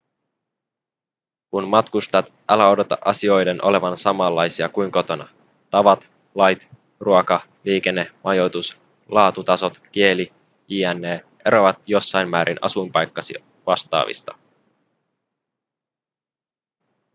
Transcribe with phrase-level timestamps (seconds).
[1.51, 5.27] kun matkustat älä odota asioiden olevan samanlaisia kuin kotona
[5.69, 6.67] tavat lait
[6.99, 8.79] ruoka liikenne majoitus
[9.09, 10.27] laatutasot kieli
[10.67, 13.33] jne eroavat jossain määrin asuinpaikkasi
[13.67, 14.37] vastaavista